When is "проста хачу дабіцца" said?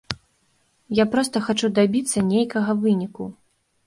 1.13-2.23